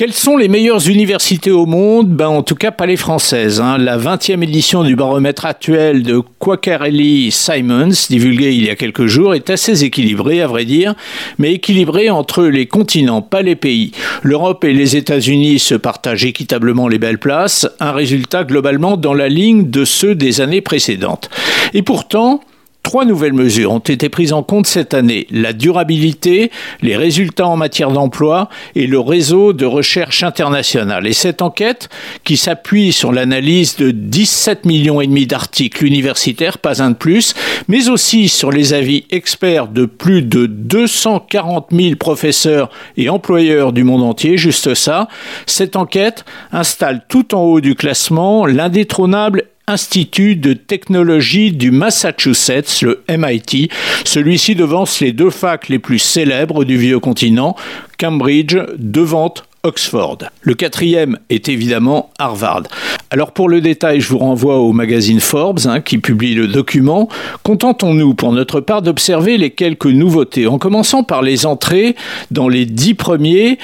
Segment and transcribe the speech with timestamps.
[0.00, 2.08] Quelles sont les meilleures universités au monde?
[2.08, 3.60] Ben, En tout cas, pas les françaises.
[3.60, 3.76] Hein.
[3.76, 9.34] La 20e édition du baromètre actuel de Quacquarelli Simons, divulguée il y a quelques jours,
[9.34, 10.94] est assez équilibrée, à vrai dire,
[11.36, 13.92] mais équilibrée entre les continents, pas les pays.
[14.22, 19.28] L'Europe et les États-Unis se partagent équitablement les belles places, un résultat globalement dans la
[19.28, 21.28] ligne de ceux des années précédentes.
[21.74, 22.40] Et pourtant,
[22.82, 25.26] Trois nouvelles mesures ont été prises en compte cette année.
[25.30, 31.06] La durabilité, les résultats en matière d'emploi et le réseau de recherche internationale.
[31.06, 31.88] Et cette enquête,
[32.24, 37.34] qui s'appuie sur l'analyse de 17 millions et demi d'articles universitaires, pas un de plus,
[37.68, 43.84] mais aussi sur les avis experts de plus de 240 000 professeurs et employeurs du
[43.84, 45.08] monde entier, juste ça,
[45.46, 53.04] cette enquête installe tout en haut du classement l'indétrônable Institut de technologie du Massachusetts, le
[53.08, 53.70] MIT.
[54.04, 57.54] Celui-ci devance les deux facs les plus célèbres du vieux continent,
[57.96, 60.18] Cambridge devant Oxford.
[60.42, 62.62] Le quatrième est évidemment Harvard.
[63.10, 67.08] Alors pour le détail, je vous renvoie au magazine Forbes hein, qui publie le document.
[67.42, 71.96] Contentons-nous pour notre part d'observer les quelques nouveautés, en commençant par les entrées
[72.30, 73.58] dans les dix premiers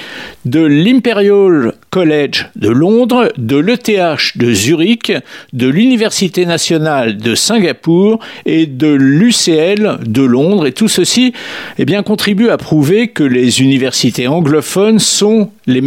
[0.45, 5.13] de l'Imperial College de Londres, de l'ETH de Zurich,
[5.53, 10.67] de l'Université nationale de Singapour et de l'UCL de Londres.
[10.67, 11.33] Et tout ceci
[11.79, 15.81] eh bien, contribue à prouver que les universités anglophones sont les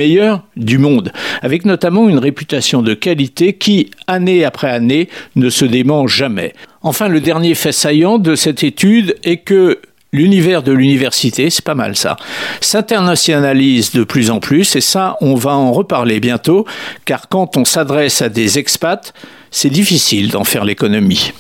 [0.57, 1.13] du monde,
[1.43, 6.55] avec notamment une réputation de qualité qui, année après année, ne se dément jamais.
[6.83, 9.81] Enfin, le dernier fait saillant de cette étude est que
[10.13, 12.17] l'univers de l'université, c'est pas mal ça,
[12.61, 16.65] s'internationalise de plus en plus et ça, on va en reparler bientôt,
[17.05, 19.13] car quand on s'adresse à des expats,
[19.51, 21.33] c'est difficile d'en faire l'économie.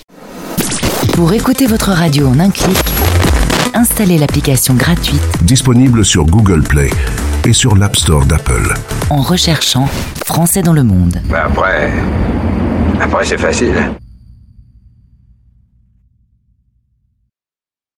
[1.15, 2.77] Pour écouter votre radio en un clic,
[3.75, 6.91] installez l'application gratuite disponible sur Google Play
[7.45, 8.75] et sur l'App Store d'Apple.
[9.11, 9.87] En recherchant
[10.25, 11.21] Français dans le monde.
[11.25, 11.93] Ben après,
[13.01, 13.75] après c'est facile.